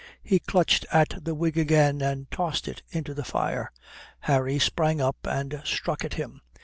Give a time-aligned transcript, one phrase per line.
[0.23, 3.71] He clutched at the wig again and tossed it into the fire.
[4.21, 6.41] Harry sprang up and struck at him.